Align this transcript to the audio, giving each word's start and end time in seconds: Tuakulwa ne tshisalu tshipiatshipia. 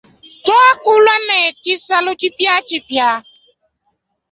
Tuakulwa 0.43 1.15
ne 1.27 1.37
tshisalu 1.61 2.11
tshipiatshipia. 2.19 3.07